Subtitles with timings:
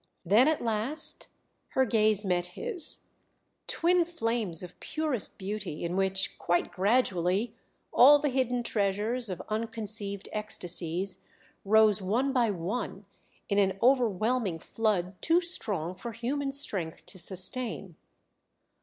[0.25, 1.27] Then at last
[1.75, 3.11] her gaze met his...
[3.67, 7.55] twin flames of purest beauty, in which, quite gradually,
[7.93, 11.23] all the hidden treasures of unconceived ecstasies
[11.63, 13.05] rose one by one
[13.47, 17.95] in an overwhelming flood too strong for human strength to sustain.